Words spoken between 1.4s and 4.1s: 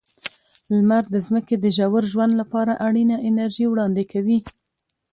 د ژور ژوند لپاره اړینه انرژي وړاندې